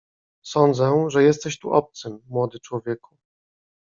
[0.45, 3.17] "Sądzę, że jesteś tu obcym, młody człowieku?"